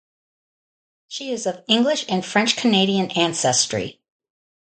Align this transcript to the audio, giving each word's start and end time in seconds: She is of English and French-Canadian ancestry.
She 1.09 1.29
is 1.31 1.45
of 1.45 1.63
English 1.67 2.05
and 2.09 2.25
French-Canadian 2.25 3.11
ancestry. 3.11 4.01